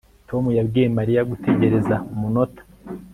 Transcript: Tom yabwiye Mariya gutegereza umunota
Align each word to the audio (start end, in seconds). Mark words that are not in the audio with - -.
Tom 0.29 0.43
yabwiye 0.57 0.87
Mariya 0.97 1.27
gutegereza 1.31 1.95
umunota 2.13 2.61